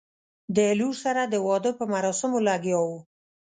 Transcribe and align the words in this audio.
له 0.55 0.65
لور 0.79 0.95
سره 1.03 1.21
د 1.23 1.35
واده 1.47 1.71
په 1.79 1.83
مراسمو 1.93 2.37
لګیا 2.47 2.79
وو. 2.83 2.99